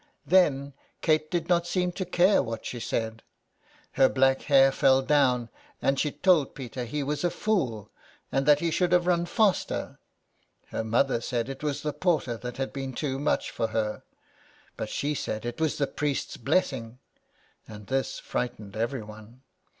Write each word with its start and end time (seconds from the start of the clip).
Then 0.25 0.73
Kate 1.01 1.29
did 1.29 1.47
not 1.47 1.67
seem 1.67 1.91
to 1.91 2.05
care 2.05 2.41
what 2.41 2.65
she 2.65 2.79
said. 2.79 3.21
Her 3.91 4.09
black 4.09 4.41
hair 4.41 4.71
fell 4.71 5.03
down, 5.03 5.49
and 5.79 5.99
she 5.99 6.11
told 6.11 6.55
Peter 6.55 6.85
he 6.85 7.03
was 7.03 7.23
a 7.23 7.29
fool, 7.29 7.91
and 8.31 8.47
that 8.47 8.61
he 8.61 8.71
should 8.71 8.93
have 8.93 9.05
run 9.05 9.27
faster. 9.27 9.99
Her 10.69 10.83
mother 10.83 11.21
said 11.21 11.49
it 11.49 11.61
was 11.61 11.83
the 11.83 11.93
porter 11.93 12.35
that 12.37 12.57
had 12.57 12.73
been 12.73 12.93
too 12.93 13.19
much 13.19 13.51
for 13.51 13.67
her; 13.67 14.01
but 14.75 14.89
she 14.89 15.13
said 15.13 15.45
it 15.45 15.61
was 15.61 15.77
the 15.77 15.85
priest's 15.85 16.35
blessing, 16.35 16.97
and 17.67 17.85
this 17.85 18.17
frightened 18.17 18.75
everyone. 18.75 19.43